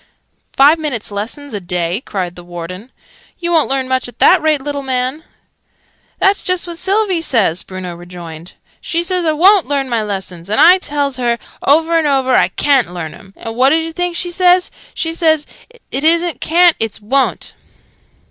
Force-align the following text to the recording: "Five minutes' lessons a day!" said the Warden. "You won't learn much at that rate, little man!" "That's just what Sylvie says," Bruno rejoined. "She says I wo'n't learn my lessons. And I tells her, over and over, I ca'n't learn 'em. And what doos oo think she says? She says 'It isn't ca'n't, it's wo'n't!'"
"Five 0.53 0.79
minutes' 0.79 1.11
lessons 1.11 1.53
a 1.53 1.59
day!" 1.59 2.01
said 2.11 2.35
the 2.35 2.43
Warden. 2.43 2.91
"You 3.37 3.51
won't 3.51 3.69
learn 3.69 3.87
much 3.87 4.07
at 4.07 4.17
that 4.17 4.41
rate, 4.41 4.59
little 4.59 4.81
man!" 4.81 5.23
"That's 6.17 6.41
just 6.43 6.65
what 6.65 6.79
Sylvie 6.79 7.21
says," 7.21 7.61
Bruno 7.61 7.93
rejoined. 7.95 8.55
"She 8.81 9.03
says 9.03 9.27
I 9.27 9.33
wo'n't 9.33 9.67
learn 9.67 9.89
my 9.89 10.01
lessons. 10.01 10.49
And 10.49 10.59
I 10.59 10.79
tells 10.79 11.17
her, 11.17 11.37
over 11.61 11.99
and 11.99 12.07
over, 12.07 12.33
I 12.33 12.47
ca'n't 12.47 12.91
learn 12.91 13.13
'em. 13.13 13.35
And 13.37 13.55
what 13.55 13.69
doos 13.69 13.85
oo 13.85 13.93
think 13.93 14.15
she 14.15 14.31
says? 14.31 14.71
She 14.95 15.13
says 15.13 15.45
'It 15.91 16.03
isn't 16.03 16.41
ca'n't, 16.41 16.77
it's 16.79 16.99
wo'n't!'" 16.99 17.53